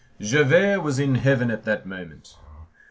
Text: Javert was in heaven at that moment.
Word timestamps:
Javert 0.19 0.81
was 0.81 0.97
in 0.97 1.13
heaven 1.13 1.51
at 1.51 1.63
that 1.65 1.85
moment. 1.85 2.35